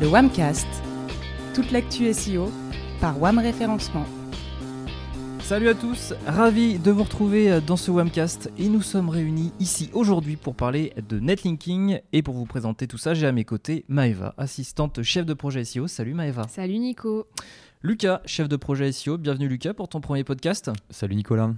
[0.00, 0.66] Le Wamcast,
[1.54, 2.50] toute l'actu SEO
[3.02, 4.06] par Wam Référencement.
[5.40, 9.52] Salut à tous, ravi de vous retrouver euh, dans ce Wamcast et nous sommes réunis
[9.60, 13.44] ici aujourd'hui pour parler de netlinking et pour vous présenter tout ça, j'ai à mes
[13.44, 15.86] côtés Maeva, assistante chef de projet SEO.
[15.86, 16.48] Salut Maeva.
[16.48, 17.26] Salut Nico.
[17.82, 19.18] Lucas, chef de projet SEO.
[19.18, 20.70] Bienvenue Lucas pour ton premier podcast.
[20.88, 21.50] Salut Nicolas.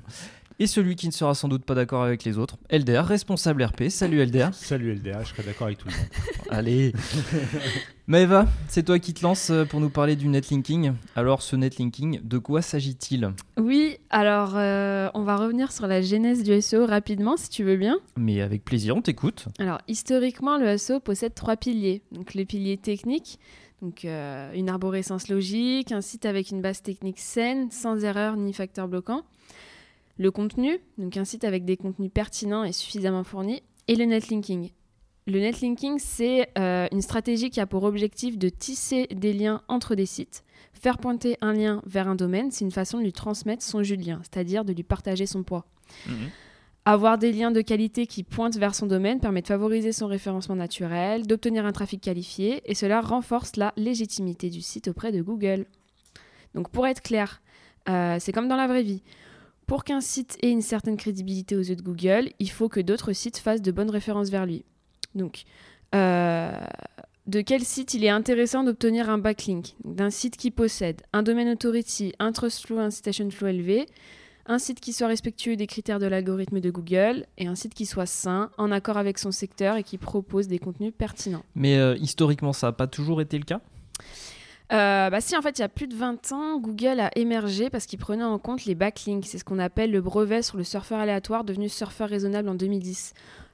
[0.58, 3.88] Et celui qui ne sera sans doute pas d'accord avec les autres, LDR, responsable RP.
[3.88, 4.50] Salut LDR.
[4.52, 6.06] Salut LDR, je serai d'accord avec tout le monde.
[6.50, 6.92] Allez.
[8.06, 10.92] Maëva, c'est toi qui te lances euh, pour nous parler du netlinking.
[11.16, 13.32] Alors ce netlinking, de quoi s'agit-il?
[13.56, 17.76] Oui, alors euh, on va revenir sur la genèse du SEO rapidement si tu veux
[17.76, 17.98] bien.
[18.16, 19.46] Mais avec plaisir, on t'écoute.
[19.58, 22.02] Alors historiquement, le SEO possède trois piliers.
[22.12, 23.38] Donc le pilier technique,
[23.80, 28.52] donc euh, une arborescence logique, un site avec une base technique saine, sans erreur ni
[28.52, 29.22] facteur bloquant.
[30.18, 33.62] Le contenu, donc un site avec des contenus pertinents et suffisamment fournis.
[33.88, 34.70] Et le netlinking.
[35.26, 39.94] Le netlinking, c'est euh, une stratégie qui a pour objectif de tisser des liens entre
[39.94, 40.42] des sites.
[40.72, 43.96] Faire pointer un lien vers un domaine, c'est une façon de lui transmettre son jus
[43.96, 45.64] de lien, c'est-à-dire de lui partager son poids.
[46.08, 46.14] Mhm.
[46.84, 50.56] Avoir des liens de qualité qui pointent vers son domaine permet de favoriser son référencement
[50.56, 55.66] naturel, d'obtenir un trafic qualifié, et cela renforce la légitimité du site auprès de Google.
[56.56, 57.40] Donc pour être clair,
[57.88, 59.02] euh, c'est comme dans la vraie vie.
[59.66, 63.12] Pour qu'un site ait une certaine crédibilité aux yeux de Google, il faut que d'autres
[63.12, 64.64] sites fassent de bonnes références vers lui.
[65.14, 65.44] Donc,
[65.94, 66.52] euh,
[67.26, 69.74] de quel site il est intéressant d'obtenir un backlink?
[69.84, 73.86] D'un site qui possède un domaine authority, un trust flow, un citation flow élevé,
[74.46, 77.86] un site qui soit respectueux des critères de l'algorithme de Google et un site qui
[77.86, 81.44] soit sain, en accord avec son secteur et qui propose des contenus pertinents.
[81.54, 83.60] Mais euh, historiquement, ça n'a pas toujours été le cas?
[84.72, 87.68] Euh, bah si, en fait, il y a plus de 20 ans, Google a émergé
[87.68, 89.26] parce qu'il prenait en compte les backlinks.
[89.26, 93.12] C'est ce qu'on appelle le brevet sur le surfeur aléatoire devenu surfeur raisonnable en 2010.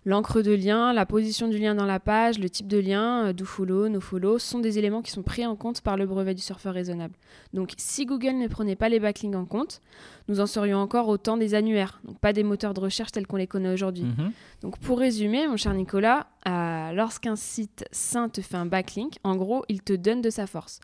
[0.08, 3.32] L'encre de lien, la position du lien dans la page, le type de lien, euh,
[3.34, 6.32] do follow, no follow, sont des éléments qui sont pris en compte par le brevet
[6.32, 7.12] du surfeur raisonnable.
[7.52, 9.82] Donc si Google ne prenait pas les backlinks en compte,
[10.28, 13.26] nous en serions encore au temps des annuaires, donc pas des moteurs de recherche tels
[13.26, 14.04] qu'on les connaît aujourd'hui.
[14.04, 14.32] Mhm.
[14.62, 19.36] Donc pour résumer, mon cher Nicolas, euh, lorsqu'un site sain te fait un backlink, en
[19.36, 20.80] gros, il te donne de sa force.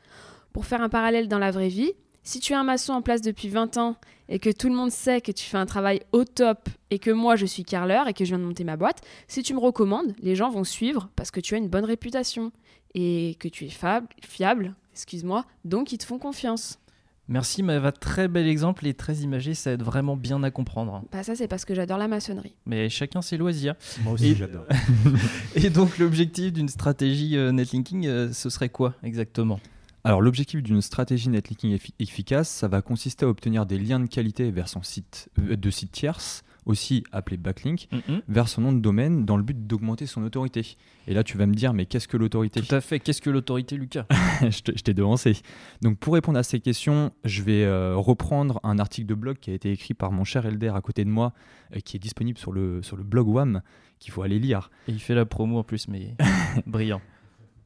[0.52, 1.94] Pour faire un parallèle dans la vraie vie,
[2.24, 3.96] si tu es un maçon en place depuis 20 ans
[4.28, 7.10] et que tout le monde sait que tu fais un travail au top et que
[7.10, 9.60] moi je suis carleur et que je viens de monter ma boîte, si tu me
[9.60, 12.50] recommandes, les gens vont suivre parce que tu as une bonne réputation
[12.94, 16.78] et que tu es fable, fiable, excuse-moi, donc ils te font confiance.
[17.26, 21.02] Merci Maëva, très bel exemple et très imagé, ça aide vraiment bien à comprendre.
[21.10, 22.54] Bah ça c'est parce que j'adore la maçonnerie.
[22.66, 23.74] Mais chacun ses loisirs.
[24.02, 24.66] Moi aussi, Et- j'adore.
[25.54, 29.58] Et donc l'objectif d'une stratégie euh, netlinking, euh, ce serait quoi exactement?
[30.06, 34.06] Alors l'objectif d'une stratégie netlinking effi- efficace, ça va consister à obtenir des liens de
[34.06, 38.20] qualité vers son site euh, de site tierce, aussi appelé backlink, Mhm.
[38.28, 40.76] vers son nom de domaine dans le but d'augmenter son autorité.
[41.06, 42.60] Et là tu vas me dire mais qu'est-ce que l'autorité?
[42.60, 44.04] Tout à fait, qu'est-ce que l'autorité Lucas?
[44.42, 45.36] Je t'ai devancé.
[45.80, 49.50] Donc pour répondre à ces questions, je vais euh, reprendre un article de blog qui
[49.52, 51.32] a été écrit par mon cher Elder à côté de moi,
[51.74, 53.62] euh, qui est disponible sur le, sur le blog WAM,
[54.00, 54.70] qu'il faut aller lire.
[54.86, 56.14] Et il fait la promo en plus, mais
[56.66, 57.00] brillant.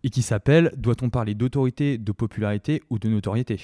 [0.08, 3.60] Et qui s'appelle Doit-on parler d'autorité, de popularité ou de notoriété?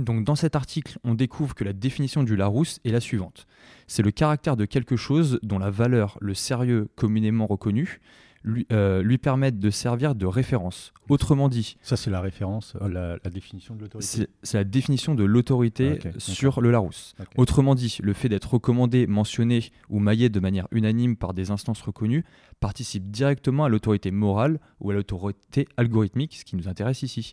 [0.00, 3.46] Donc dans cet article, on découvre que la définition du Larousse est la suivante.
[3.86, 8.00] C'est le caractère de quelque chose dont la valeur, le sérieux communément reconnu,
[8.44, 10.92] lui, euh, lui permettent de servir de référence.
[11.08, 14.26] Autrement dit, Ça, c'est la référence, euh, la, la définition de l'autorité.
[14.42, 17.14] c'est la définition de l'autorité Ah, sur le Larousse.
[17.36, 21.82] Autrement dit, le fait d'être recommandé, mentionné ou maillé de manière unanime par des instances
[21.82, 22.24] reconnues
[22.60, 27.32] participe directement à l'autorité morale ou à l'autorité algorithmique, ce qui nous intéresse ici.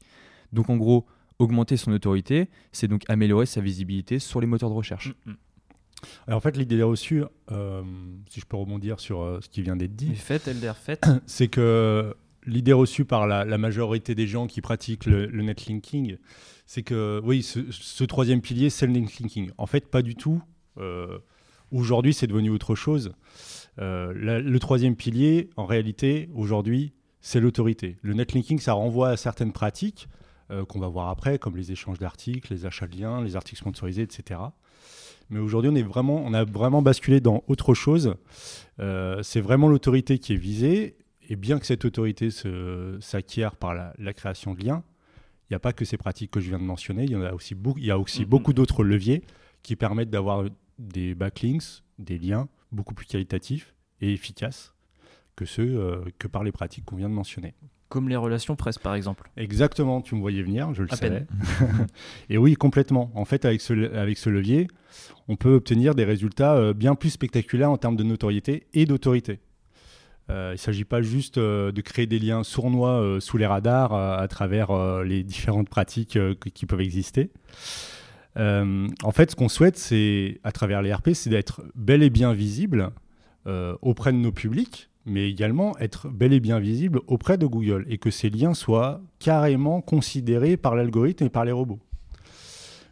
[0.54, 1.06] Donc en gros,
[1.38, 5.14] augmenter son autorité, c'est donc améliorer sa visibilité sur les moteurs de recherche.
[5.26, 5.36] Mhm.
[6.28, 7.82] Alors, en fait, l'idée reçue, euh,
[8.30, 11.06] si je peux rebondir sur euh, ce qui vient d'être dit, faites, Elder, faites.
[11.26, 16.18] c'est que l'idée reçue par la, la majorité des gens qui pratiquent le, le netlinking,
[16.66, 19.52] c'est que, oui, ce, ce troisième pilier, c'est le netlinking.
[19.58, 20.42] En fait, pas du tout.
[20.78, 21.18] Euh,
[21.72, 23.12] aujourd'hui, c'est devenu autre chose.
[23.80, 27.98] Euh, la- le troisième pilier, en réalité, aujourd'hui, c'est l'autorité.
[28.02, 30.08] Le netlinking, ça renvoie à certaines pratiques
[30.52, 33.60] euh, qu'on va voir après, comme les échanges d'articles, les achats de liens, les articles
[33.60, 34.40] sponsorisés, etc.
[35.30, 38.16] Mais aujourd'hui, on, est vraiment, on a vraiment basculé dans autre chose.
[38.80, 40.98] Euh, c'est vraiment l'autorité qui est visée.
[41.30, 42.30] Et bien que cette autorité
[43.00, 44.84] s'acquiert par la, la création de liens,
[45.50, 47.04] il n'y a pas que ces pratiques que je viens de mentionner.
[47.04, 48.28] Il y, en a aussi, il y a aussi Mhm.
[48.30, 49.24] beaucoup d'autres leviers
[49.62, 50.46] qui permettent d'avoir
[50.78, 54.74] des backlinks, des liens beaucoup plus qualitatifs et efficaces
[55.36, 57.54] que ceux euh, que par les pratiques qu'on vient de mentionner.
[57.90, 59.30] Comme les relations presse, par exemple.
[59.36, 61.26] Exactement, tu me voyais venir, je le À savais.
[62.30, 63.12] et oui, complètement.
[63.16, 64.68] En fait, avec ce, le- avec ce levier,
[65.28, 69.40] on peut obtenir des résultats euh, bien plus spectaculaires en termes de notoriété et d'autorité.
[70.30, 73.48] Euh, il ne s'agit pas juste euh, de créer des liens sournois euh, sous les
[73.48, 74.72] radars à travers
[75.04, 76.20] les différentes pratiques
[76.54, 77.32] qui peuvent exister.
[78.38, 82.34] en fait, ce qu'on souhaite, c'est, à travers les RP, c'est d'être bel et bien
[82.34, 82.92] visible
[83.82, 87.98] auprès de nos publics, mais également être bel et bien visible auprès de Google et
[87.98, 91.80] que ces liens soient carrément considérés par l'algorithme et par les robots.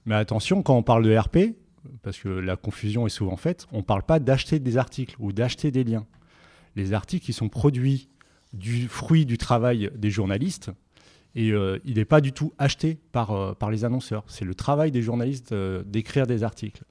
[0.05, 1.55] Mais attention, quand on parle de RP,
[2.01, 5.31] parce que la confusion est souvent faite, on ne parle pas d'acheter des articles ou
[5.31, 6.05] d'acheter des liens
[6.77, 8.07] les articles qui sont produits
[8.53, 10.71] du fruit du travail des journalistes.
[11.35, 14.23] Et euh, il n'est pas du tout acheté par, euh, par les annonceurs.
[14.27, 16.83] C'est le travail des journalistes euh, d'écrire des articles.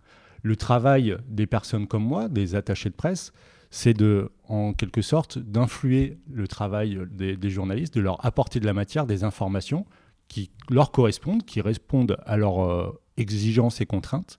[0.43, 3.32] Le travail des personnes comme moi, des attachés de presse,
[3.70, 8.72] c'est de, en quelque sorte, d'influer le travail des, journalistes, de leur apporter de la
[8.72, 9.86] matière, des informations
[10.28, 14.38] qui leur correspondent, qui répondent à leurs exigences et contraintes.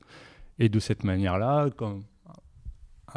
[0.59, 1.69] Et de cette manière-là,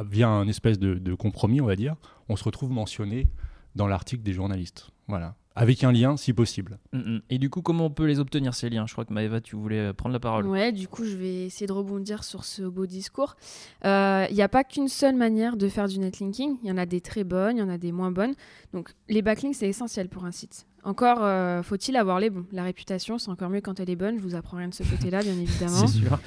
[0.05, 1.97] via un espèce de, compromis, on va dire,
[2.29, 3.29] on se retrouve mentionné
[3.75, 4.91] dans l'article des journalistes.
[5.09, 5.35] Voilà.
[5.61, 6.79] Avec un lien si possible.
[6.95, 7.21] Mm, mm.
[7.29, 8.87] Et du coup, comment on peut les obtenir ces liens?
[8.87, 10.47] Je crois que Maëva, tu voulais euh, prendre la parole.
[10.47, 13.37] Ouais, du coup, je vais essayer de rebondir sur ce beau discours.
[13.85, 16.57] Il euh, n'y a pas qu'une seule manière de faire du netlinking.
[16.63, 18.33] Il y en a des très bonnes, il y en a des moins bonnes.
[18.73, 20.67] Donc, les backlinks, c'est essentiel pour un site.
[20.83, 22.47] Encore, euh, faut-il avoir les bons?
[22.53, 24.17] La réputation, c'est encore mieux quand elle est bonne.
[24.17, 25.87] Je vous apprends rien de ce côté-là, bien évidemment.
[25.87, 26.19] c'est sûr.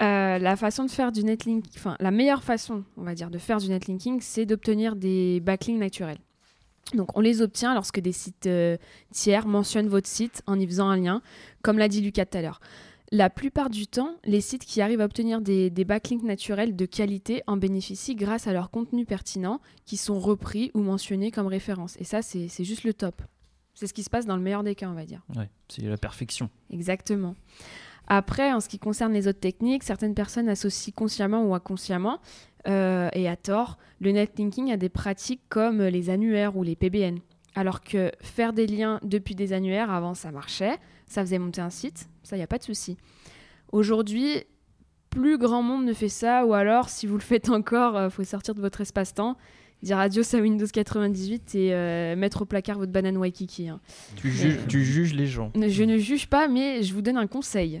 [0.00, 3.38] Euh, la façon de faire du netlinking, enfin la meilleure façon, on va dire, de
[3.38, 6.18] faire du netlinking, c'est d'obtenir des backlinks naturels.
[6.94, 8.76] Donc on les obtient lorsque des sites euh,
[9.12, 11.22] tiers mentionnent votre site en y faisant un lien,
[11.62, 12.60] comme l'a dit Lucas tout à l'heure.
[13.10, 16.84] La plupart du temps, les sites qui arrivent à obtenir des, des, backlinks naturels de
[16.84, 21.96] qualité en bénéficient grâce à leur contenu pertinent qui sont repris ou mentionnés comme référence.
[21.98, 23.22] Et ça, c'est juste le top.
[23.72, 25.24] C'est ce qui se passe dans le meilleur des cas, on va dire.
[25.36, 26.50] Ouais, c'est la perfection.
[26.68, 27.34] Exactement.
[28.08, 32.20] Après, en ce qui concerne les autres techniques, certaines personnes associent consciemment ou inconsciemment,
[32.66, 37.18] euh, et à tort, le netlinking à des pratiques comme les annuaires ou les PBN.
[37.54, 40.76] Alors que faire des liens depuis des annuaires, avant ça marchait,
[41.06, 42.96] ça faisait monter un site, ça, n'y a pas de souci.
[43.72, 44.44] Aujourd'hui,
[45.10, 48.10] plus grand monde ne fait ça, ou alors, si vous le faites encore, il euh,
[48.10, 49.36] faut sortir de votre espace-temps
[49.82, 53.68] dire adios à Windows 98 et euh, mettre au placard votre banane Waikiki.
[53.68, 53.80] Hein.
[54.16, 55.52] Tu, juges les gens.
[55.54, 57.80] Je ne juge pas, mais je vous donne un conseil.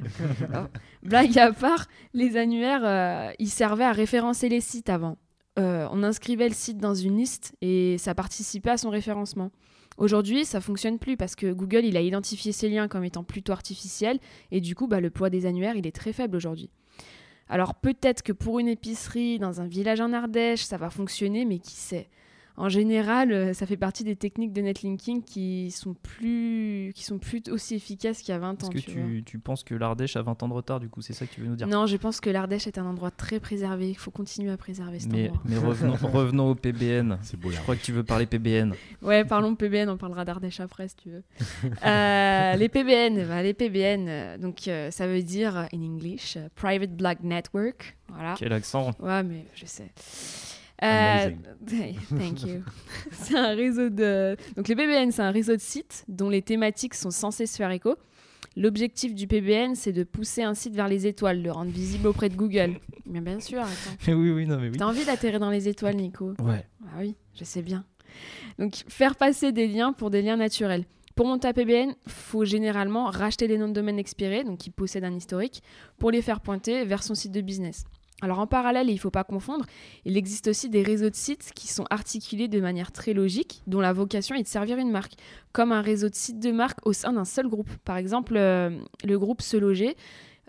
[1.02, 5.18] blague à part, les annuaires, euh, ils servaient à référencer les sites avant.
[5.58, 9.50] Euh, on inscrivait le site dans une liste et ça participait à son référencement.
[9.96, 13.52] Aujourd'hui, ça fonctionne plus parce que Google il a identifié ces liens comme étant plutôt
[13.52, 14.20] artificiels
[14.52, 16.70] et du coup, bah, le poids des annuaires il est très faible aujourd'hui.
[17.48, 21.58] Alors peut-être que pour une épicerie dans un village en Ardèche, ça va fonctionner, mais
[21.58, 22.08] qui sait?
[22.58, 27.18] En général, euh, ça fait partie des techniques de netlinking qui sont plus, qui sont
[27.18, 28.70] plus aussi efficaces qu'il y a 20 ans.
[28.70, 31.24] Est-ce que tu, penses que l'Ardèche a 20 ans de retard, du coup C'est ça
[31.24, 31.68] que tu veux nous dire?
[31.68, 33.90] Non, je pense que l'Ardèche est un endroit très préservé.
[33.90, 35.42] Il faut continuer à préserver cet mais, endroit.
[35.44, 37.18] Mais revenons, revenons au PBN.
[37.22, 38.74] C'est beau, Je crois que tu veux parler PBN.
[39.02, 41.22] Ouais, parlons PBN, on parlera d'Ardèche après si tu veux.
[41.84, 47.22] Euh, les PBN, bah, les PBN, euh, donc ça veut dire, in English, Private Black
[47.22, 47.96] Network.
[48.08, 48.34] Voilà.
[48.36, 49.92] Quel accent Ouais, mais je sais.
[50.82, 51.30] Euh,
[51.66, 52.62] thank you.
[53.12, 54.36] c'est un réseau de.
[54.56, 57.70] Donc, les PBN, c'est un réseau de sites dont les thématiques sont censées se faire
[57.70, 57.96] écho.
[58.56, 62.28] L'objectif du PBN, c'est de pousser un site vers les étoiles, le rendre visible auprès
[62.28, 62.76] de Google.
[63.06, 63.96] Mais bien sûr, attends.
[64.06, 64.76] Mais oui, oui, non, mais oui.
[64.76, 66.34] T'as envie d'atterrir dans les étoiles, Nico?
[66.42, 66.66] Ouais.
[66.84, 67.84] Ah oui, je sais bien.
[68.58, 70.84] Donc, faire passer des liens pour des liens naturels.
[71.14, 75.04] Pour monter à PBN, faut généralement racheter des noms de domaine expirés, donc qui possèdent
[75.04, 75.62] un historique,
[75.98, 77.86] pour les faire pointer vers son site de business.
[78.20, 79.64] Alors en parallèle, il ne faut pas confondre,
[80.04, 83.80] il existe aussi des réseaux de sites qui sont articulés de manière très logique, dont
[83.80, 85.12] la vocation est de servir une marque,
[85.52, 87.70] comme un réseau de sites de marque au sein d'un seul groupe.
[87.84, 89.96] Par exemple, euh, le groupe Se Loger,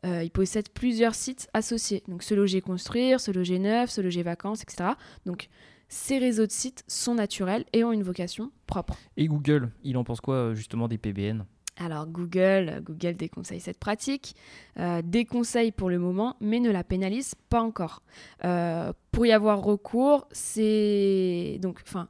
[0.05, 2.03] euh, il possède plusieurs sites associés.
[2.07, 4.91] Donc Se Loger Construire, Se Loger Neuf, Se Loger Vacances, etc.
[5.27, 5.49] Donc
[5.89, 8.95] ces réseaux de sites sont naturels et ont une vocation propre.
[9.17, 11.45] Et Google, il en pense quoi justement des PBN
[11.79, 14.35] alors Google, Google déconseille cette pratique,
[14.77, 18.03] euh, déconseille pour le moment, mais ne la pénalise pas encore.
[18.43, 22.09] Euh, pour y avoir recours, c'est donc, enfin,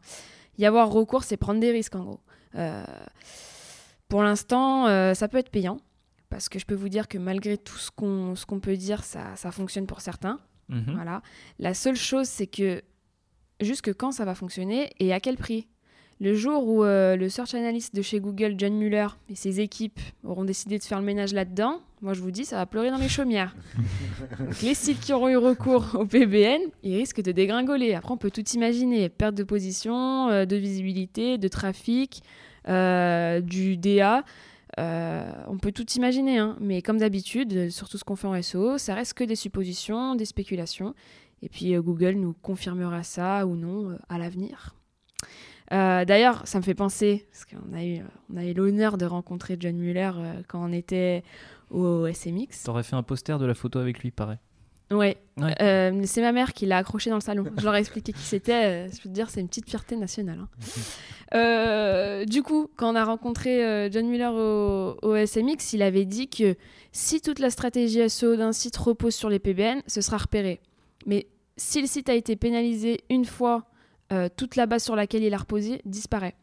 [0.57, 2.19] y avoir recours, c'est prendre des risques en gros.
[2.55, 2.83] Euh,
[4.07, 5.79] pour l'instant, ça peut être payant,
[6.29, 9.03] parce que je peux vous dire que malgré tout ce qu'on ce qu'on peut dire,
[9.03, 10.39] ça, ça, fonctionne pour certains.
[10.67, 10.93] Mhm.
[10.95, 11.21] Voilà.
[11.59, 12.81] La seule chose, c'est que
[13.61, 15.67] jusque quand ça va fonctionner et à quel prix?
[16.21, 19.99] Le jour où euh, le search analyst de chez Google, John Muller, et ses équipes
[20.25, 22.97] auront décidé de faire le ménage là-dedans, moi je vous dis, ça va pleurer dans
[22.97, 23.55] les chaumières.
[24.61, 27.93] les sites qui auront eu recours au PBN, ils risquent de dégringoler.
[27.93, 32.21] Après, on peut tout imaginer perte de position, euh, de visibilité, de trafic,
[32.67, 34.25] euh, du DA.
[34.77, 36.57] on peut tout imaginer, hein.
[36.59, 40.15] mais comme d'habitude, sur tout ce qu'on fait en SEO, ça reste que des suppositions,
[40.15, 40.93] des spéculations.
[41.41, 44.75] Et puis Google nous confirmera ça ou non à l'avenir.
[45.71, 48.01] Euh, D'ailleurs, ça me fait penser, parce qu'on a eu,
[48.33, 51.23] on a eu l'honneur de rencontrer John Muller euh, quand on était
[51.69, 52.63] au SMX.
[52.65, 54.37] T'aurais fait un poster de la photo avec lui, pareil.
[54.91, 55.17] Ouais.
[55.37, 55.53] Ouais.
[55.61, 57.45] Euh, c'est ma mère qui l'a accroché dans le salon.
[57.57, 58.53] Je leur ai expliqué qui c'était.
[58.53, 60.39] euh, je peux te dire, c'est une petite fierté nationale.
[60.41, 60.47] hein.
[61.35, 66.27] Euh, du coup, quand on a rencontré John Muller au, au SMX, il avait dit
[66.27, 66.55] que
[66.91, 70.59] si toute la stratégie SEO d'un site repose sur les PBN, ce sera repéré.
[71.05, 73.65] Mais si le site a été pénalisé une fois,
[74.11, 76.35] euh, toute la base sur laquelle il a reposé disparaît.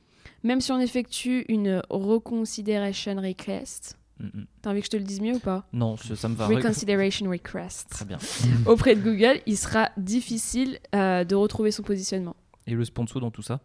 [0.43, 4.47] Même si on effectue une reconsideration request, Mm, mm.
[4.63, 5.67] t'as envie que je te le dise mieux ou pas?
[5.73, 6.47] Non, ça, ça me va.
[6.47, 8.19] Reconsideration request Très bien.
[8.67, 12.37] auprès de Google, il sera difficile euh, de retrouver son positionnement.
[12.67, 13.61] Et le sponsor dans tout ça?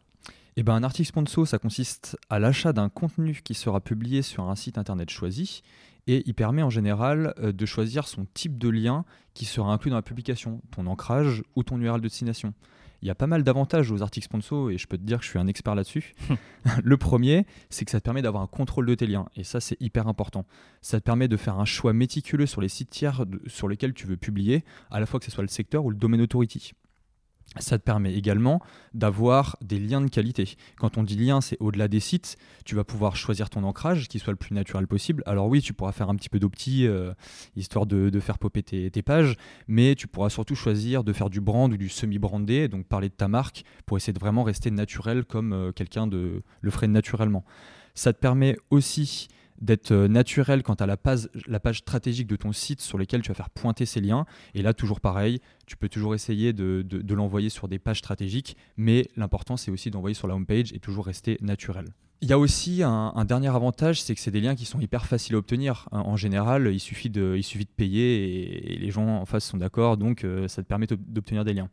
[0.57, 4.49] Eh ben, un article sponsor, ça consiste à l'achat d'un contenu qui sera publié sur
[4.49, 5.61] un site internet choisi
[6.07, 9.91] et il permet en général euh, de choisir son type de lien qui sera inclus
[9.91, 12.53] dans la publication, ton ancrage ou ton URL de destination.
[13.01, 15.23] Il y a pas mal d'avantages aux articles sponsors et je peux te dire que
[15.25, 16.13] je suis un expert là-dessus.
[16.83, 19.59] le premier, c'est que ça te permet d'avoir un contrôle de tes liens et ça
[19.59, 20.45] c'est hyper important.
[20.81, 23.93] Ça te permet de faire un choix méticuleux sur les sites tiers de- sur lesquels
[23.93, 26.73] tu veux publier, à la fois que ce soit le secteur ou le domaine authority.
[27.59, 28.61] Ça te permet également
[28.93, 30.55] d'avoir des liens de qualité.
[30.77, 32.37] Quand on dit lien, c'est au-delà des sites.
[32.63, 35.21] Tu vas pouvoir choisir ton ancrage qui soit le plus naturel possible.
[35.25, 37.13] Alors oui, tu pourras faire un petit peu d'opti, euh,
[37.57, 39.35] histoire de, faire popper tes, pages,
[39.67, 43.15] mais tu pourras surtout choisir de faire du brand ou du semi-brandé, donc parler de
[43.15, 47.43] ta marque pour essayer de vraiment rester naturel comme euh, quelqu'un le ferait naturellement.
[47.95, 49.27] Ça te permet aussi
[49.61, 53.21] d'être euh, naturel quant à la page, la page stratégique de ton site sur lesquels
[53.21, 54.25] tu vas faire pointer ces liens.
[54.53, 58.57] Et là, toujours pareil, tu peux toujours essayer de, de- l'envoyer sur des pages stratégiques,
[58.77, 61.85] mais l'important, c'est aussi d'envoyer sur la home page et toujours rester naturel.
[62.23, 65.07] Il y a aussi un, dernier avantage, c'est que c'est des liens qui sont hyper
[65.07, 65.89] faciles à obtenir.
[65.91, 69.57] En- général, il suffit de, il suffit de payer et, les gens en face sont
[69.57, 71.69] d'accord, donc euh, ça te permet d'ob- d'obtenir des liens.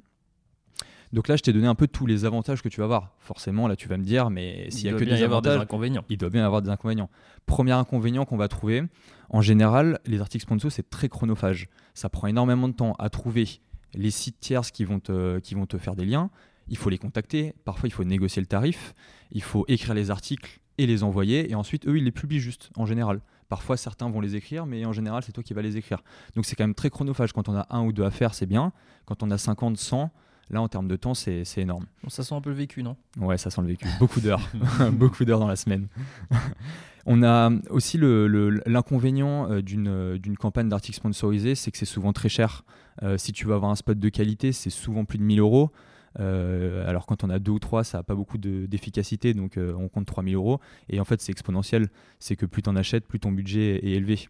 [1.12, 3.15] Donc là, je t'ai donné un peu tous les avantages que tu vas avoir.
[3.19, 6.05] Forcément, là, tu vas me dire, mais s'il y a que des avantages, inconvénients.
[6.09, 7.09] il doit bien y avoir des inconvénients.
[7.47, 8.85] Premier inconvénient qu'on va trouver,
[9.31, 11.69] en général, les articles sponsors, c'est très chronophage.
[11.95, 13.49] Ça prend énormément de temps à trouver
[13.95, 16.31] les sites tierces qui vont te, qui vont te faire des liens.
[16.69, 17.55] Il faut les contacter.
[17.65, 18.95] Parfois, il faut négocier le tarif.
[19.31, 21.50] Il faut écrire les articles et les envoyer.
[21.50, 23.21] Et ensuite, eux, ils les publient juste, en général.
[23.49, 26.03] Parfois, certains vont les écrire, mais en général, c'est toi qui vas les écrire.
[26.37, 27.33] Donc, c'est quand même très chronophage.
[27.33, 28.73] Quand on a un ou deux à faire, c'est bien.
[29.07, 30.11] Quand on a 50, 100,
[30.50, 31.87] là, en termes de temps, c'est énorme.
[32.02, 32.97] Bon, ça sent un peu le vécu, non?
[33.19, 33.87] Ouais, ça sent le vécu.
[33.99, 34.49] Beaucoup d'heures.
[34.93, 35.88] Beaucoup d'heures dans la semaine.
[37.11, 37.99] On a aussi
[38.67, 42.64] l'inconvénient euh, d'une euh, d'une campagne d'articles sponsorisés, c'est que c'est souvent très cher.
[43.02, 45.71] Euh, si tu veux avoir un spot de qualité, c'est souvent plus de 1000 euros.
[46.21, 49.57] Euh, alors quand on a deux ou trois, ça n'a pas beaucoup de- d'efficacité, donc
[49.57, 50.61] euh, on compte 3000 euros.
[50.88, 51.88] Et en fait, c'est exponentiel.
[52.19, 54.28] C'est que plus tu en achètes, plus ton budget est élevé.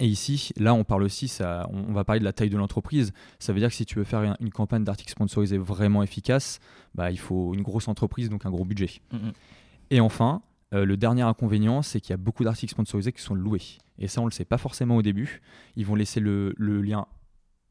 [0.00, 3.12] Et ici, là, on parle aussi, ça, on va parler de la taille de l'entreprise.
[3.38, 6.58] Ça veut dire que si tu veux faire une- campagne d'articles sponsorisés vraiment efficace,
[6.94, 8.90] bah, il faut une grosse entreprise, donc un gros budget.
[9.12, 9.32] Mhm.
[9.90, 13.34] Et enfin, euh, le dernier inconvénient, c'est qu'il y a beaucoup d'articles sponsorisés qui sont
[13.36, 13.62] loués.
[13.98, 15.40] Et ça, on ne le sait pas forcément au début.
[15.76, 17.06] Ils vont laisser le, le lien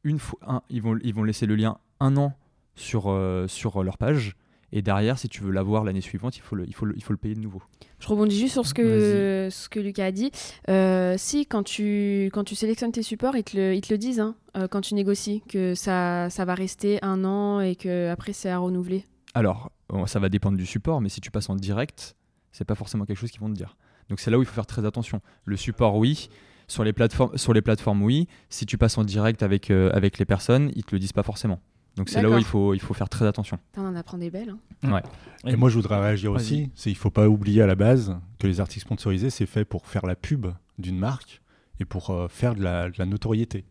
[0.05, 2.33] une fois, un- ils, vont, ils vont laisser le lien un an
[2.75, 4.35] sur, euh, sur leur page.
[4.75, 7.03] Et derrière, si tu veux l'avoir l'année suivante, il faut, le, il, faut le, il
[7.03, 7.61] faut le payer de nouveau.
[7.99, 10.31] Je rebondis juste sur ce que, ce que Lucas a dit.
[10.67, 13.99] Euh, si, quand tu, quand tu sélectionnes tes supports, ils te le, ils te le
[13.99, 18.33] disent hein, euh, quand tu négocies, que ça, ça va rester un an et qu'après
[18.33, 19.05] c'est à renouveler.
[19.35, 22.15] Alors, bon, ça va dépendre du support, mais si tu passes en direct,
[22.51, 23.77] c'est pas forcément quelque chose qu'ils vont te dire.
[24.09, 25.21] Donc c'est là où il faut faire très attention.
[25.45, 26.29] Le support, oui.
[26.67, 28.27] Sur les plateformes, sur les plateformes oui.
[28.49, 31.21] Si tu passes en direct avec, euh, avec les personnes, ils te le disent pas
[31.21, 31.59] forcément.
[31.95, 33.59] Donc c'est là où il faut, il faut faire très attention.
[33.77, 34.55] On en apprend des belles.
[34.83, 35.01] hein.
[35.45, 36.71] Et moi, je voudrais réagir aussi.
[36.75, 39.85] C'est il faut pas oublier à la base que les articles sponsorisés, c'est fait pour
[39.87, 40.47] faire la pub
[40.79, 41.41] d'une marque
[41.79, 43.65] et pour euh, faire de la, de la notoriété.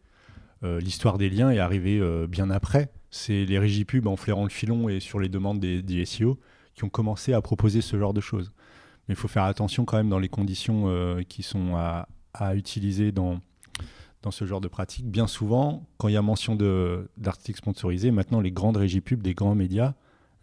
[0.62, 2.92] Euh, L'histoire des liens est arrivée euh, bien après.
[3.10, 6.38] C'est les régies pub en flairant le filon et sur les demandes des, des SEO
[6.74, 8.52] qui ont commencé à proposer ce genre de choses.
[9.08, 12.54] Mais il faut faire attention quand même dans les conditions euh, qui sont à, à
[12.54, 13.40] utiliser dans,
[14.22, 15.06] dans ce genre de pratique.
[15.10, 19.22] Bien souvent, quand il y a mention de- d'articles sponsorisés, maintenant les grandes régies pub
[19.22, 19.94] des grands médias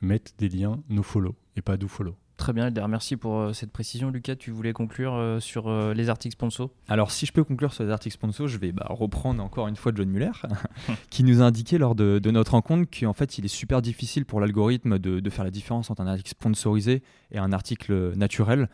[0.01, 2.15] mettent des liens no follow et pas do follow.
[2.38, 4.12] Très bien, Elder, merci pour euh, cette précision.
[4.12, 6.69] Lucas, tu voulais conclure euh, sur euh, les articles sponsors?
[6.88, 9.75] Alors, si je peux conclure sur les articles sponsors, je vais bah, reprendre encore une
[9.75, 10.31] fois John Muller,
[11.09, 14.24] qui nous a indiqué lors de, de notre rencontre qu'en fait, il est super difficile
[14.24, 18.69] pour l'algorithme de, de faire la différence entre un article sponsorisé et un article naturel.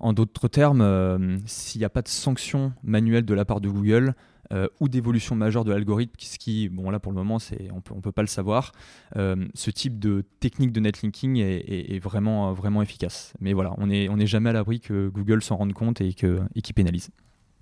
[0.00, 3.68] En d'autres termes, euh, s'il n'y a pas de sanction manuelle de la part de
[3.68, 4.14] Google
[4.52, 7.38] euh, ou d'évolution majeure de l'algorithme, ce qui, bon là pour le moment,
[7.70, 8.72] on ne peut pas le savoir,
[9.16, 13.34] euh, ce type de technique de netlinking est, vraiment, vraiment efficace.
[13.40, 16.74] Mais voilà, on n'est est jamais à l'abri que Google s'en rende compte et qu'il
[16.74, 17.10] pénalise.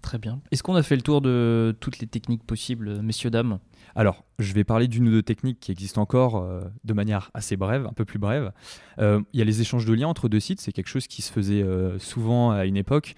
[0.03, 0.41] Très bien.
[0.53, 3.59] Est-ce qu'on a fait le tour de toutes les techniques possibles, messieurs, dames
[3.97, 7.57] Alors, je vais parler d'une ou deux techniques qui existent encore euh, de manière assez
[7.57, 8.53] brève, un peu plus brève.
[9.01, 11.21] Euh, Il y a les échanges de liens entre deux sites, c'est quelque chose qui
[11.23, 13.17] se faisait euh, souvent à une époque.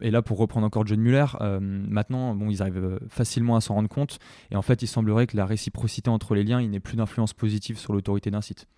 [0.00, 1.26] Et là, pour reprendre encore John Muller,
[1.60, 4.18] maintenant, bon, ils arrivent facilement à s'en rendre compte.
[4.50, 7.78] Et en fait, il semblerait que la réciprocité entre les liens, n'ait plus d'influence positive
[7.78, 8.68] sur l'autorité d'un site.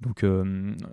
[0.00, 0.24] Donc,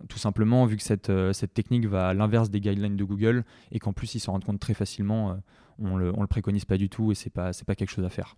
[0.10, 1.12] tout simplement, vu que cette,
[1.54, 4.60] technique va à l'inverse des guidelines de Google et qu'en plus, ils s'en rendent compte
[4.60, 5.38] très facilement,
[5.80, 8.06] on le, on le préconise pas du tout et c'est pas, c'est pas quelque chose
[8.06, 8.36] à faire.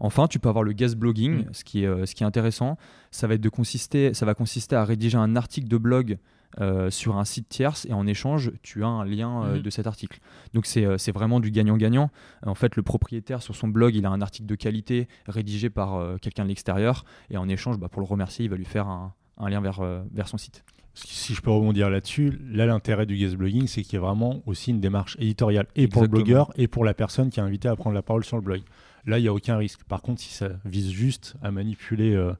[0.00, 2.76] Enfin, tu peux avoir le guest blogging, ce, qui est, euh, ce qui est intéressant.
[3.10, 6.18] Ça va, être de consister, ça va consister à rédiger un article de blog
[6.60, 9.62] euh, sur un site tierce et en échange, tu as un lien euh, Mhm.
[9.62, 10.20] de cet article.
[10.52, 12.10] Donc c'est euh, c'est vraiment du gagnant-gagnant.
[12.44, 16.18] En fait, le propriétaire sur son blog, il a un article de qualité rédigé par
[16.20, 19.14] quelqu'un de l'extérieur et en échange, bah, pour le remercier, il va lui faire un,
[19.38, 19.80] un lien vers,
[20.12, 20.62] vers son site.
[20.94, 24.42] Si je peux rebondir là-dessus, là l'intérêt du guest blogging, c'est qu'il y a vraiment
[24.46, 27.68] aussi une démarche éditoriale et pour le blogueur et pour la personne qui est invitée
[27.68, 28.60] à prendre la parole sur le blog.
[29.06, 29.84] Là, il n'y a aucun risque.
[29.84, 32.32] Par contre, si ça vise juste à manipuler euh,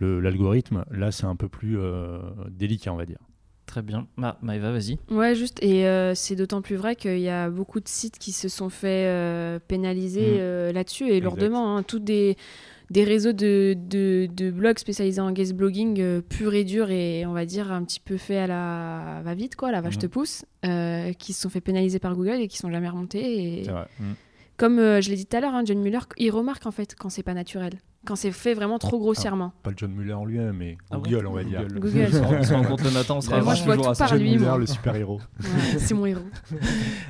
[0.00, 3.18] l'algorithme, là c'est un peu plus euh, délicat, on va dire.
[3.70, 4.08] Très bien.
[4.16, 4.98] Ma Maëva, vas-y.
[5.12, 5.62] Ouais, juste.
[5.62, 8.68] Et euh, c'est d'autant plus vrai qu'il y a beaucoup de sites qui se sont
[8.68, 11.24] fait euh, pénaliser euh, là-dessus et Exact.
[11.24, 11.76] lourdement.
[11.76, 12.36] Hein, tous des,
[12.90, 17.24] des réseaux de, de, de blogs spécialisés en guest blogging euh, pur et dur et
[17.24, 20.00] on va dire un petit peu fait à la va-vite, quoi, la vache Mhm.
[20.02, 23.60] te pousse, euh, qui se sont fait pénaliser par Google et qui sont jamais remontés.
[23.60, 23.62] Et...
[23.62, 23.86] Vrai.
[24.56, 26.94] Comme euh, je l'ai dit tout à l'heure, hein, John Muller, il remarque en fait
[26.98, 27.74] quand c'est pas naturel,
[28.06, 29.52] quand c'est fait vraiment trop grossièrement.
[29.62, 31.66] Pas le John Muller en lui-même, mais Ah bon Google, on va dire.
[31.66, 31.80] Google.
[31.80, 32.08] Google.
[32.38, 34.06] On se rencontre le matin, on sera moi, je vois toujours tout à.
[34.06, 34.58] John lui, Muller, moi.
[34.58, 35.20] le super-héros.
[35.40, 36.22] Ouais, c'est mon héros.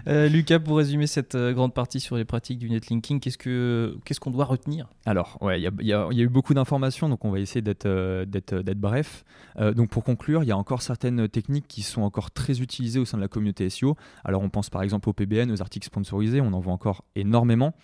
[0.09, 3.97] Euh, Lucas, pour résumer cette euh, grande partie sur les pratiques du netlinking, qu'est-ce que
[4.05, 4.89] qu'est-ce qu'on doit retenir?
[5.05, 7.39] Alors, ouais, il y, a- il y y a eu beaucoup d'informations, donc on va
[7.39, 9.25] essayer d'être euh, d'être d'être bref.
[9.59, 12.99] Euh, donc pour conclure, il y a encore certaines techniques qui sont encore très utilisées
[12.99, 13.95] au sein de la communauté SEO.
[14.25, 17.75] Alors on pense par exemple au PBN, aux articles sponsorisés, on en voit encore énormément.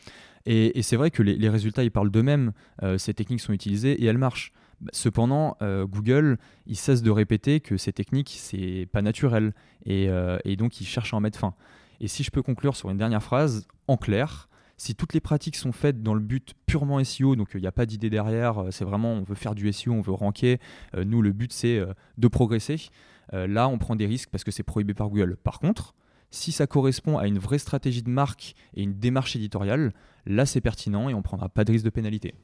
[0.47, 2.53] Et, c'est vrai que les, résultats, ils parlent d'eux-mêmes.
[2.83, 4.53] Euh, ces techniques sont utilisées et elles marchent.
[4.81, 9.55] Bah, Cependant, euh, Google, il cesse de répéter que ces techniques, c'est pas naturel.
[9.85, 11.55] Et, euh, et donc, il cherche à en mettre fin.
[12.01, 15.57] Et si je peux conclure sur une dernière phrase, en clair, si toutes les pratiques
[15.57, 18.85] sont faites dans le but purement SEO, donc il n'y a pas d'idée derrière, c'est
[18.85, 20.61] vraiment on veut faire du SEO, on veut ranker,
[20.95, 21.83] nous le but c'est
[22.19, 22.91] de progresser,
[23.33, 25.39] là on prend des risques parce que c'est prohibé par Google.
[25.43, 25.95] Par contre,
[26.31, 29.93] si ça correspond à une vraie stratégie de marque et une démarche éditoriale,
[30.27, 32.35] là c'est pertinent et on prendra pas de risque de pénalité.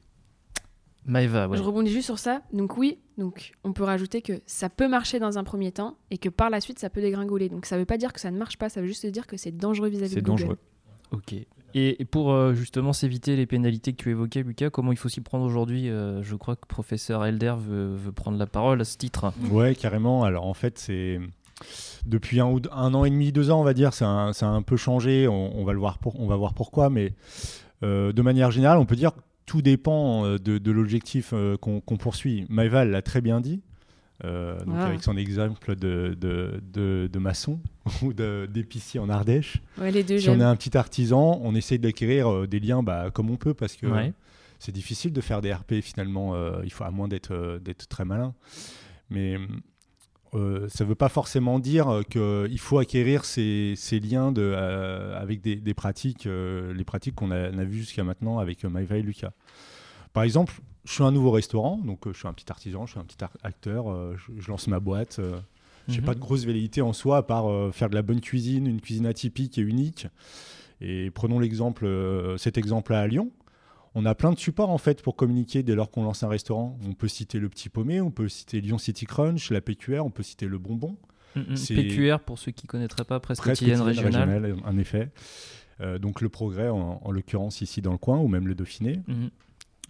[1.05, 1.57] Maëva, ouais.
[1.57, 2.43] Je rebondis juste sur ça.
[2.53, 6.19] Donc oui, donc on peut rajouter que ça peut marcher dans un premier temps et
[6.19, 7.49] que par la suite ça peut dégringoler.
[7.49, 9.37] Donc ça veut pas dire que ça ne marche pas, ça veut juste dire que
[9.37, 10.43] c'est dangereux vis-à-vis de C'est Google.
[10.43, 10.59] dangereux.
[11.11, 11.33] Ok.
[11.33, 15.09] Et et pour euh, justement s'éviter les pénalités que tu évoquais, Lucas, comment il faut
[15.09, 18.85] s'y prendre aujourd'hui Euh, Je crois que professeur Elder veut, veut prendre la parole à
[18.85, 19.33] ce titre.
[19.51, 20.23] Ouais, carrément.
[20.23, 21.19] Alors en fait, c'est
[22.07, 24.33] depuis un, ou deux- un an et demi, deux ans, on va dire, ça a,
[24.33, 25.29] ça a un peu changé.
[25.29, 27.15] On, on va le voir, pour, on va voir pourquoi, mais
[27.83, 31.57] euh, de manière générale, on peut dire que tout dépend euh, de, de l'objectif euh,
[31.57, 32.47] qu'on poursuit.
[32.49, 33.61] Maëva elle l'a très bien dit.
[34.25, 34.87] euh, donc Ah.
[34.87, 37.59] avec son exemple de, de, de- de maçon
[38.03, 39.61] ou d'épicier en Ardèche.
[39.81, 43.11] Ouais, les deux Si on est un petit artisan, on essaie d'acquérir des liens bah,
[43.13, 44.13] comme on peut parce que Ouais.
[44.61, 46.35] c'est difficile de faire des RP finalement.
[46.63, 48.33] il faut à moins d'être d'être très malin.
[49.11, 49.39] Mais
[50.35, 55.21] euh, ça ne veut pas forcément dire qu'il faut acquérir ces, ces liens de, euh,
[55.21, 58.69] avec des, des pratiques, euh, les pratiques qu'on a, a vues jusqu'à maintenant avec euh,
[58.71, 59.33] Maïva et Lucas.
[60.13, 62.93] Par exemple, je suis un nouveau restaurant, donc euh, je suis un petit artisan, je
[62.93, 65.19] suis un petit acteur, euh, je, je lance ma boîte.
[65.19, 65.39] euh,
[65.89, 66.07] j'ai Mhm.
[66.07, 68.81] pas de grosse velléité en soi, à part euh, faire de la bonne cuisine, une
[68.81, 70.07] cuisine atypique et unique.
[70.81, 73.31] Et prenons l'exemple, euh, cet exemple à Lyon.
[73.95, 76.79] On a plein de supports en fait pour communiquer dès lors qu'on lance un restaurant.
[76.89, 80.11] On peut citer le Petit Paumé, on peut citer Lyon City Crunch, la PQR, on
[80.11, 80.97] peut citer le Bonbon.
[81.37, 81.57] Mhm.
[81.57, 84.57] C'est- PQR, pour ceux qui ne connaîtraient pas, Presque quotidienne quotidienne régionale.
[84.65, 85.11] en effet.
[85.81, 89.01] Euh, donc le Progrès en, en l'occurrence ici dans le coin, ou même le Dauphiné.
[89.09, 89.31] Mhm.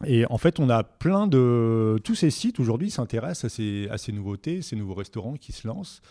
[0.04, 1.98] Et en fait, on a plein de.
[2.02, 6.02] Tous ces sites aujourd'hui s'intéressent à ces, nouveautés, ces nouveaux restaurants qui se lancent.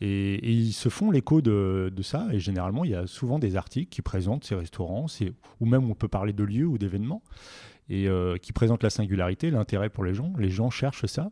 [0.00, 2.26] Et, ils se font l'écho de, ça.
[2.32, 5.06] Et généralement, il y a souvent des articles qui présentent ces restaurants,
[5.60, 7.22] ou même on peut parler de lieux ou d'événements,
[7.88, 10.32] et euh, qui présentent la singularité, l'intérêt pour les gens.
[10.38, 11.30] Les gens cherchent ça.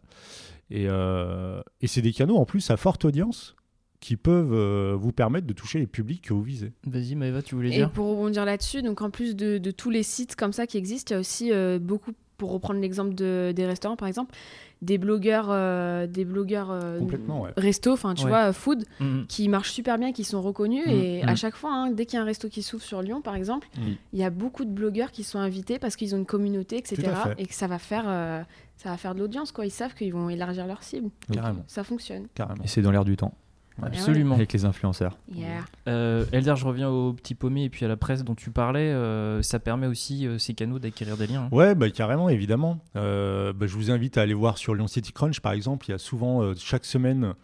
[0.70, 3.56] Et, euh, et c'est des canaux en plus à forte audience
[4.04, 6.72] qui peuvent euh, vous permettre de toucher les publics que vous visez.
[6.86, 7.90] Vas-y, Maëva, tu voulais Et dire?
[7.90, 11.12] pour rebondir là-dessus, donc en plus de, de tous les sites comme ça qui existent,
[11.12, 14.34] il y a aussi euh, beaucoup, pour reprendre l'exemple de- des restaurants par exemple,
[14.82, 17.52] des blogueurs, euh, des blogueurs euh, Complètement, ouais.
[17.56, 18.28] resto, enfin tu Ouais.
[18.28, 19.24] vois, food, Mhm.
[19.26, 20.84] qui marchent super bien, qui sont reconnus.
[20.86, 21.28] Mm, et mm.
[21.30, 23.36] à chaque fois, hein, dès qu'il y a un resto qui s'ouvre sur Lyon, par
[23.36, 23.80] exemple, Mm.
[24.12, 27.10] il y a beaucoup de blogueurs qui sont invités parce qu'ils ont une communauté, etc.
[27.38, 28.42] Et que ça va faire, euh,
[28.76, 29.64] ça va faire de l'audience, quoi.
[29.64, 31.08] Ils savent qu'ils vont élargir leur cible.
[31.28, 31.64] Donc, Carrément.
[31.68, 32.26] Ça fonctionne.
[32.34, 32.62] Carrément.
[32.64, 33.32] Et c'est dans l'air du temps.
[33.82, 34.34] Absolument.
[34.36, 35.18] avec les influenceurs.
[35.34, 35.64] Yeah.
[35.88, 38.90] Euh, Elder, je reviens au petit pommier et puis à la presse dont tu parlais.
[38.92, 41.42] euh, ça permet aussi euh, ces canaux d'acquérir des liens.
[41.44, 41.48] hein.
[41.50, 42.78] Ouais, bah, carrément, évidemment.
[42.96, 45.86] Euh, bah, je vous invite à aller voir sur Lyon City Crunch, par exemple.
[45.88, 47.34] Il y a souvent, euh, chaque semaine,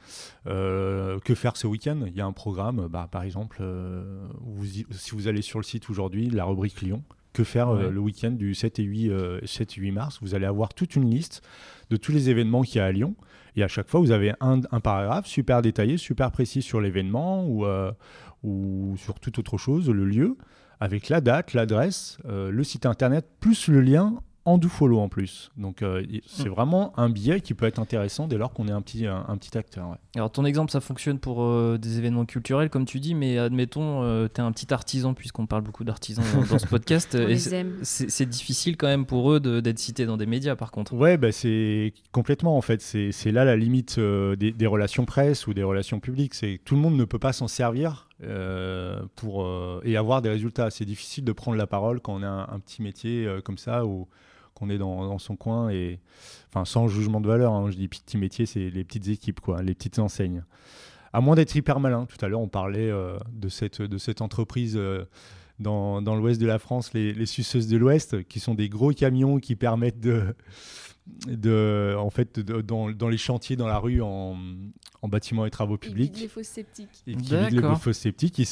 [0.47, 1.99] euh, que faire ce week-end.
[2.07, 5.43] Il y a un programme, bah, par exemple, euh, où vous y- si vous allez
[5.43, 8.83] sur le site aujourd'hui, la rubrique Lyon, que faire euh, le week-end du 7 et,
[8.83, 11.43] 8, euh, 7 et 8 mars, vous allez avoir toute une liste
[11.91, 13.15] de tous les événements qu'il y a à Lyon.
[13.57, 17.65] Et à chaque fois, vous avez un, paragraphe super détaillé, super précis sur l'événement ou,
[17.65, 17.93] euh,
[18.43, 20.37] ou sur toute autre chose, le lieu,
[20.81, 25.09] avec la date, l'adresse, euh, le site internet, plus le lien en do follow en
[25.09, 25.51] plus.
[25.57, 28.73] Donc euh, y- c'est vraiment un billet qui peut être intéressant dès lors qu'on est
[28.73, 29.89] un petit, un, un petit acteur.
[29.91, 29.97] ouais.
[30.17, 34.03] Alors ton exemple, ça fonctionne pour euh, des événements culturels, comme tu dis, mais admettons,
[34.03, 37.17] euh, tu es un petit artisan, puisqu'on parle beaucoup d'artisans dans, dans ce podcast.
[37.83, 40.95] C'est- difficile quand même pour eux d'être cités dans des médias, par contre.
[40.95, 42.81] Ouais, bah, c'est complètement en fait.
[42.83, 46.35] C'est c'est là la limite euh, des, des relations presse ou des relations publiques.
[46.35, 50.29] C'est tout le monde ne peut pas s'en servir euh, pour, euh, et avoir des
[50.29, 50.71] résultats.
[50.71, 53.87] C'est difficile de prendre la parole quand on a un, petit métier euh, comme ça
[53.87, 54.09] ou
[54.55, 56.01] qu'on est dans, son coin et
[56.49, 57.53] enfin sans jugement de valeur.
[57.53, 60.45] hein, je dis petit métier, c'est les petites équipes, quoi, les petites enseignes.
[61.13, 62.07] À moins d'être hyper malin.
[62.07, 62.93] Tout à l'heure, on parlait
[63.33, 64.79] de cette de cette entreprise.
[65.59, 68.93] dans, dans l'ouest de la France, les, les suceuses de l'ouest, qui sont des gros
[68.93, 70.35] camions qui permettent de,
[71.27, 74.37] de, en fait, de- dans, dans les chantiers, dans la rue, en,
[75.03, 76.89] en bâtiments et travaux publics, fausses sceptiques.
[77.07, 78.39] et qui les fosses sceptiques.
[78.39, 78.47] Ils,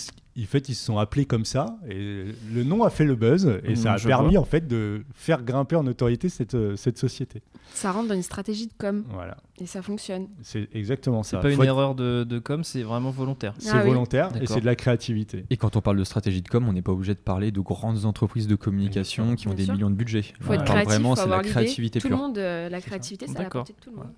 [0.45, 3.47] en fait, ils se sont appelés comme ça, et le nom a fait le buzz,
[3.65, 4.41] et Mm, ça a permis vois.
[4.41, 7.43] en fait de faire grimper en notoriété cette, euh, cette société.
[7.75, 10.29] Ça rentre dans une stratégie de com Voilà, et ça fonctionne.
[10.43, 11.43] c'est exactement C'est ça.
[11.43, 13.55] pas une Faut être- erreur de, de com, c'est vraiment volontaire.
[13.59, 13.89] C'est Ah oui.
[13.89, 15.45] volontaire et c'est de la créativité.
[15.51, 17.61] Et quand on parle de stratégie de com, on n'est pas obligé de parler de
[17.61, 19.75] grandes entreprises de communication qui ont Bien des sûr.
[19.75, 20.23] millions de budget.
[20.41, 22.23] Faut on être créatif, vraiment, faut c'est de la créativité Tout le pure.
[22.25, 24.13] monde, euh, la créativité, c'est à la portée de tout le monde.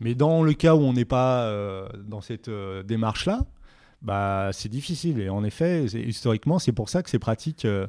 [0.00, 3.40] Mais dans le cas où on n'est pas euh, dans cette euh, démarche-là,
[4.04, 5.18] bah, c'est difficile.
[5.18, 7.86] Et en effet, historiquement, c'est pour ça que ces pratiques, euh,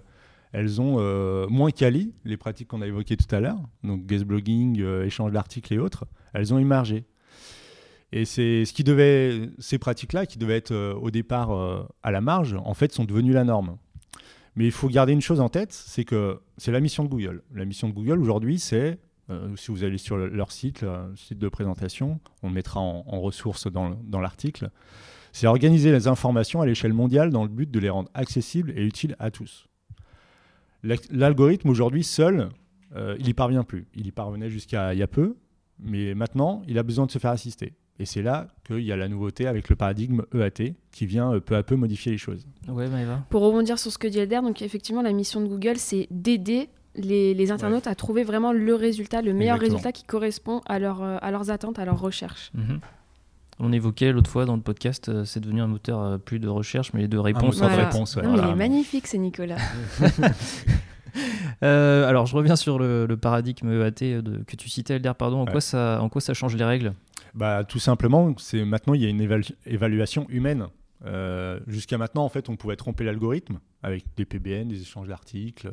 [0.54, 4.24] elles ont euh, moins quali, les pratiques qu'on a évoquées tout à l'heure, donc guest
[4.24, 7.06] blogging, euh, échange d'articles et autres, elles ont émergé.
[8.12, 11.52] Et ce qui devait, ces pratiques-là, qui devaient être au départ
[12.02, 13.78] à la marge, en fait, sont devenues la norme.
[14.56, 17.44] Mais il faut garder une chose en tête, c'est que c'est la mission de Google.
[17.54, 19.00] La mission de Google aujourd'hui, c'est
[19.58, 20.86] si vous allez sur le- leur site,
[21.18, 24.70] site de présentation, on le mettra en, en ressources dans l'article,
[25.36, 28.86] c'est organiser les informations à l'échelle mondiale dans le but de les rendre accessibles et
[28.86, 29.68] utiles à tous.
[31.12, 32.52] L'algorithme aujourd'hui seul,
[32.96, 33.86] euh, il n'y parvient plus.
[33.96, 35.36] Il y parvenait jusqu'à il y a peu,
[35.78, 37.74] mais maintenant, il a besoin de se faire assister.
[38.00, 41.42] Et c'est là qu'il y a la nouveauté avec le paradigme EAT qui vient euh,
[41.42, 42.48] peu à peu modifier les choses.
[42.70, 43.26] Ouais, Maëva.
[43.30, 46.70] Pour rebondir sur ce que dit Elder, donc effectivement, la mission de Google, c'est d'aider
[46.96, 49.80] les, les internautes à trouver vraiment le résultat, le meilleur Exactement.
[49.80, 52.52] résultat qui correspond à, leur, euh, à leurs attentes, à leurs recherches.
[52.54, 52.80] Mhm.
[53.60, 56.48] On évoquait l'autre fois dans le podcast, euh, c'est devenu un moteur euh, plus de
[56.50, 59.58] recherche, mais de réponse moteur de réponse, ouais, Non, mais il est magnifique, c'est Nicolas.
[61.64, 65.38] Euh, alors, je reviens sur le, le paradigme EAT de, que tu citais, Elder, pardon.
[65.42, 65.52] En, Ouais.
[65.54, 66.94] quoi ça, en quoi ça change les règles?
[67.34, 70.68] Bah, tout simplement, c'est maintenant il y a une évalu- évaluation humaine.
[71.06, 75.72] Euh, Jusqu'à maintenant, en fait, on pouvait tromper l'algorithme avec des PBN, des échanges d'articles,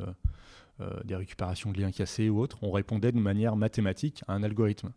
[0.80, 2.58] euh, des récupérations de liens cassés ou autres.
[2.62, 4.90] On répondait de manière mathématique à un algorithme.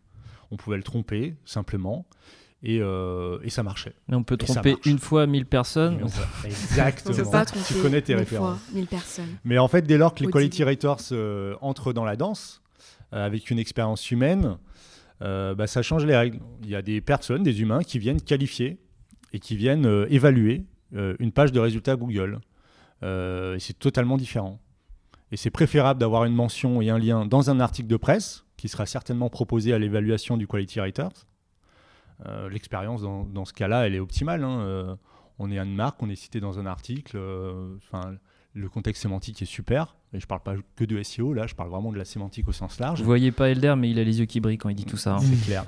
[0.52, 2.06] On pouvait le tromper simplement
[2.68, 3.94] et, euh, et ça marchait.
[4.08, 6.00] Mais on peut tromper une fois 1000 personnes.
[6.02, 6.12] On peut-
[6.46, 7.14] Exactement.
[7.16, 8.58] peut pas tromper tu connais tes références.
[8.58, 9.36] fois, mille personnes.
[9.44, 12.62] Mais en fait, dès lors que les quality raters euh, entrent dans la danse,
[13.12, 14.58] euh, avec une expérience humaine,
[15.22, 16.40] euh, bah, ça change les règles.
[16.64, 18.78] Il y a des personnes, des humains, qui viennent qualifier
[19.32, 20.64] et qui viennent euh, évaluer
[20.96, 22.40] euh, une page de résultats Google.
[23.04, 24.60] Euh, et c'est totalement différent.
[25.30, 28.68] Et c'est préférable d'avoir une mention et un lien dans un article de presse, qui
[28.68, 31.10] sera certainement proposé à l'évaluation du quality raters.
[32.24, 34.42] Euh, L'expérience dans, dans ce cas-là, elle est optimale.
[34.44, 34.60] hein.
[34.60, 34.96] Euh,
[35.38, 37.16] on est une marque, on est cité dans un article.
[37.16, 38.14] euh, Enfin,
[38.54, 39.96] le contexte sémantique est super.
[40.14, 42.52] Et je parle pas que de SEO, là, je parle vraiment de la sémantique au
[42.52, 43.00] sens large.
[43.00, 44.96] Je voyais pas Elder, mais il a les yeux qui brillent quand il dit tout
[44.96, 45.16] ça.
[45.16, 45.20] hein.
[45.20, 45.64] C'est clair.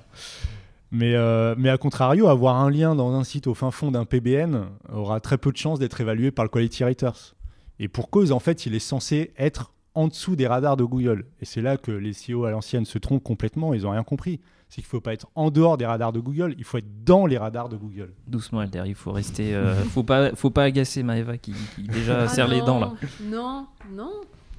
[0.91, 4.07] Mais, euh, mais à contrario, avoir un lien dans un site au fin fond d'un
[4.07, 7.35] PBN aura très peu de chances d'être évalué par le Quality Raters.
[7.79, 11.24] Et pour cause, en fait, il est censé être en dessous des radars de Google.
[11.40, 14.40] Et c'est là que les CEO à l'ancienne se trompent complètement, ils n'ont rien compris.
[14.68, 17.05] C'est qu'il ne faut pas être en dehors des radars de Google, il faut être
[17.05, 18.12] dans les radars de Google.
[18.27, 19.55] Doucement, Elder, il faut rester.
[19.55, 22.92] euh, faut, pas, faut pas agacer Maëva qui, qui déjà Ah serre les dents là.
[23.24, 24.12] Non, non,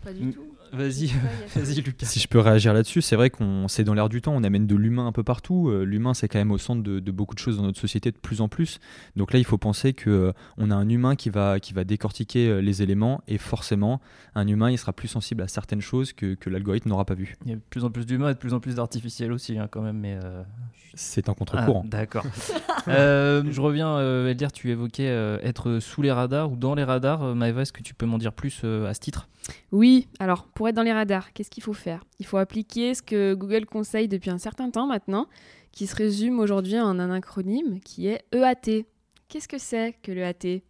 [0.04, 0.34] pas du Mm.
[0.34, 0.46] tout.
[0.72, 1.12] Vas-y,
[1.56, 2.06] vas-y Lucas.
[2.06, 4.68] Si je peux réagir là-dessus, c'est vrai qu'on c'est dans l'air du temps, on amène
[4.68, 5.70] de l'humain un peu partout.
[5.70, 8.12] Euh, l'humain, c'est quand même au centre de, de beaucoup de choses dans notre société
[8.12, 8.80] de plus en plus.
[9.16, 11.84] Donc là, il faut penser que euh, on a un humain qui va qui va
[11.84, 14.02] décortiquer euh, les éléments et forcément,
[14.36, 17.36] un humain, il sera plus sensible à certaines choses que, que l'algorithme n'aura pas vu.
[17.46, 19.58] Il y a de plus en plus d'humains et de plus en plus d'artificiels aussi,
[19.58, 19.98] hein, quand même.
[19.98, 20.44] Mais euh,
[20.94, 21.86] C'est un ah, contre-courant.
[21.86, 22.26] D'accord.
[22.88, 26.84] Euh, je reviens, euh, Eldir, tu évoquais euh, être sous les radars ou dans les
[26.84, 27.36] radars.
[27.36, 29.28] Maëva, est-ce que tu peux m'en dire plus euh, à ce titre?
[29.72, 32.04] Oui, alors pour être dans les radars, qu'est-ce qu'il faut faire?
[32.20, 35.28] Il faut appliquer ce que Google conseille depuis un certain temps maintenant,
[35.72, 38.84] qui se résume aujourd'hui en un acronyme qui est EAT.
[39.30, 40.62] Qu'est-ce que c'est que l'EAT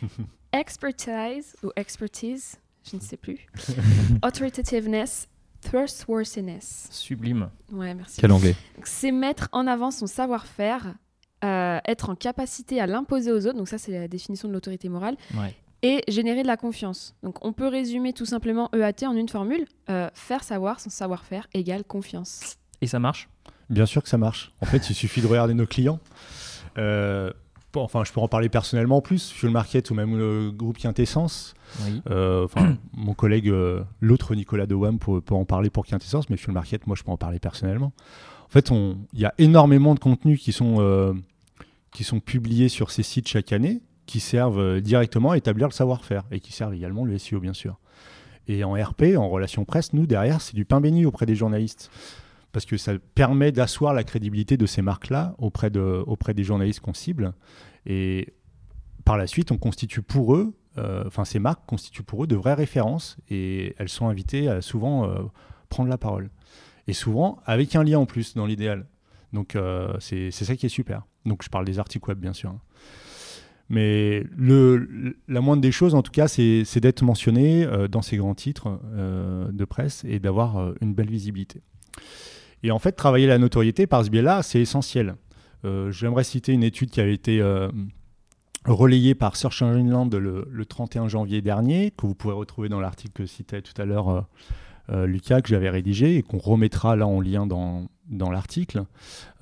[0.54, 2.56] Expertise ou expertise,
[2.90, 3.46] je ne sais plus.
[4.22, 5.28] Authoritativeness,
[5.60, 6.88] trustworthiness.
[6.90, 7.50] Sublime.
[7.70, 8.22] Ouais, merci.
[8.22, 10.94] Quel anglais C'est mettre en avant son savoir-faire,
[11.44, 14.88] euh, être en capacité à l'imposer aux autres, donc ça c'est la définition de l'autorité
[14.88, 15.54] morale, Ouais.
[15.84, 17.14] Et générer de la confiance.
[17.22, 21.46] Donc on peut résumer tout simplement EAT en une formule, euh, faire savoir son savoir-faire
[21.52, 22.56] égale confiance.
[22.80, 23.28] Et ça marche?
[23.70, 24.52] Bien sûr que ça marche.
[24.60, 26.00] En fait, il suffit de regarder nos clients.
[26.78, 27.30] Euh,
[27.72, 29.30] bon, enfin, je peux en parler personnellement en plus.
[29.30, 31.54] Fuel Market ou même le groupe Quintessence.
[31.84, 32.02] Oui.
[32.10, 33.52] Euh, enfin, mon collègue,
[34.00, 37.12] l'autre Nicolas Dewam, peut, peut en parler pour Quintessence, mais Fuel Market, moi, je peux
[37.12, 37.92] en parler personnellement.
[38.46, 41.12] En fait, il y a énormément de contenus qui sont, euh,
[41.92, 45.72] qui sont publiés sur ces sites chaque année, qui servent euh, directement à établir le
[45.72, 47.78] savoir-faire et qui servent également le SEO, bien sûr.
[48.46, 51.90] Et en RP, en relation presse, nous, derrière, c'est du pain béni auprès des journalistes.
[52.52, 56.80] Parce que ça permet d'asseoir la crédibilité de ces marques-là auprès, de, auprès des journalistes
[56.80, 57.32] qu'on cible.
[57.86, 58.34] Et
[59.04, 62.36] par la suite, on constitue pour eux, euh, enfin, ces marques constituent pour eux de
[62.36, 65.22] vraies références et elles sont invitées à souvent euh,
[65.68, 66.30] prendre la parole.
[66.86, 68.86] Et souvent avec un lien en plus, dans l'idéal.
[69.32, 71.02] Donc, euh, c'est ça qui est super.
[71.24, 72.50] Donc, je parle des articles web, bien sûr.
[72.50, 72.60] hein.
[73.70, 74.24] Mais
[75.28, 78.78] la moindre des choses, en tout cas, c'est d'être mentionné euh, dans ces grands titres
[78.92, 81.62] euh, de presse et d'avoir euh, une belle visibilité.
[82.62, 85.16] Et en fait, travailler la notoriété par ce biais-là, c'est essentiel.
[85.88, 87.42] J'aimerais citer une étude qui avait été
[88.66, 92.80] relayée par Search Engine Land le, le 31 janvier dernier, que vous pourrez retrouver dans
[92.80, 94.28] l'article que citait tout à l'heure
[94.90, 98.84] Lucas, que j'avais rédigé et qu'on remettra là en lien dans, dans l'article.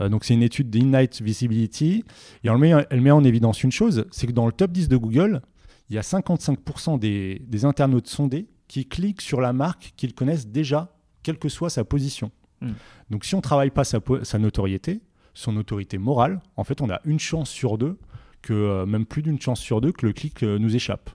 [0.01, 2.05] Euh, donc c'est une étude d'Ignite Visibility
[2.45, 4.89] et elle met, elle met en évidence une chose, c'est que dans le top 10
[4.89, 5.43] de Google,
[5.91, 10.47] il y a 55% des, des internautes sondés qui cliquent sur la marque qu'ils connaissent
[10.47, 12.31] déjà, quelle que soit sa position.
[12.61, 12.71] Mm.
[13.11, 15.03] Donc si on ne travaille pas sa notoriété,
[15.35, 17.99] son autorité morale, en fait on a une chance sur deux,
[18.41, 21.11] que euh, même plus d'une chance sur deux, que le clic euh, nous échappe.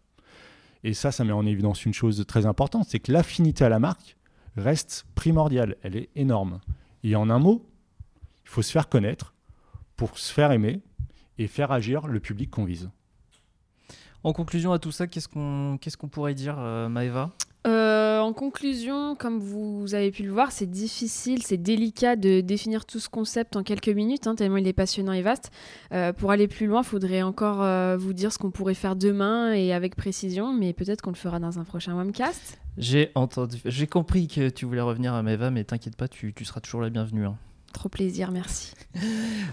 [0.83, 3.79] Et ça, ça met en évidence une chose très importante, c'est que l'affinité à la
[3.79, 4.15] marque
[4.55, 6.59] reste primordiale, elle est énorme.
[7.03, 7.65] Et en un mot,
[8.43, 9.33] il faut se faire connaître
[9.95, 10.81] pour se faire aimer
[11.37, 12.89] et faire agir le public qu'on vise.
[14.23, 17.31] En conclusion à tout ça, qu'est-ce qu'on qu'est-ce qu'on pourrait dire, euh, Maëva?
[17.65, 22.85] Euh, en conclusion, comme vous avez pu le voir, c'est difficile, c'est délicat de définir
[22.85, 25.49] tout ce concept en quelques minutes, hein, tellement il est passionnant et vaste.
[25.93, 28.97] Euh, pour aller plus loin, il faudrait encore euh, vous dire ce qu'on pourrait faire
[28.97, 32.59] demain et avec précision, mais peut-être qu'on le fera dans un prochain Webcast.
[32.77, 36.43] J'ai entendu, j'ai compris que tu voulais revenir à Maëva, mais t'inquiète pas, tu, tu
[36.43, 37.25] seras toujours la bienvenue.
[37.25, 37.37] hein.
[37.77, 38.73] Trop plaisir, merci.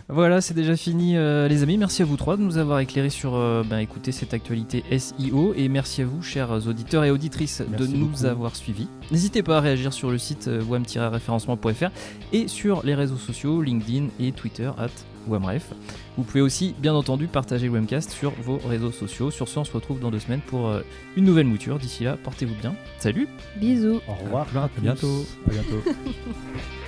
[0.08, 1.76] Voilà, c'est déjà fini, euh, les amis.
[1.76, 5.52] Merci à vous trois de nous avoir éclairés sur, euh, ben, écoutez, cette actualité SEO.
[5.54, 8.24] Et merci à vous, chers auditeurs et auditrices, de nous beaucoup.
[8.24, 8.88] avoir suivis.
[9.10, 11.90] N'hésitez pas à réagir sur le site euh, wam-référencement.fr
[12.32, 14.88] et sur les réseaux sociaux, LinkedIn et Twitter, at
[15.28, 15.74] wamref.
[16.16, 19.30] Vous pouvez aussi, bien entendu, partager le Webcast sur vos réseaux sociaux.
[19.30, 20.80] Sur ce, on se retrouve dans deux semaines pour euh,
[21.16, 21.78] une nouvelle mouture.
[21.78, 22.74] D'ici là, portez-vous bien.
[22.98, 24.00] Salut Bisous.
[24.08, 24.46] Au revoir.
[24.56, 25.26] À bientôt.
[25.46, 25.82] À bientôt.